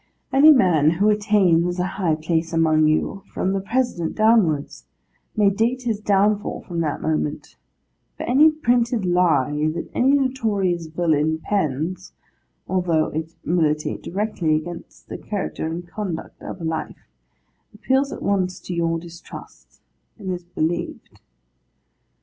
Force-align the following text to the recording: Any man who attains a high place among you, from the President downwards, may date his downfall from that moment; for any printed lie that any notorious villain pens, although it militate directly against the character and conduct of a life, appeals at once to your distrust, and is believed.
Any 0.33 0.49
man 0.49 0.89
who 0.97 1.11
attains 1.11 1.77
a 1.77 1.85
high 1.85 2.15
place 2.15 2.51
among 2.53 2.87
you, 2.87 3.21
from 3.31 3.53
the 3.53 3.61
President 3.61 4.15
downwards, 4.15 4.87
may 5.37 5.51
date 5.51 5.83
his 5.83 5.99
downfall 5.99 6.61
from 6.61 6.79
that 6.79 7.03
moment; 7.03 7.55
for 8.17 8.23
any 8.23 8.49
printed 8.49 9.05
lie 9.05 9.51
that 9.75 9.91
any 9.93 10.13
notorious 10.13 10.87
villain 10.87 11.37
pens, 11.37 12.13
although 12.67 13.09
it 13.09 13.35
militate 13.45 14.01
directly 14.01 14.55
against 14.55 15.07
the 15.07 15.19
character 15.19 15.67
and 15.67 15.87
conduct 15.87 16.41
of 16.41 16.59
a 16.59 16.63
life, 16.65 17.07
appeals 17.71 18.11
at 18.11 18.23
once 18.23 18.59
to 18.61 18.73
your 18.73 18.97
distrust, 18.97 19.81
and 20.17 20.31
is 20.33 20.43
believed. 20.45 21.21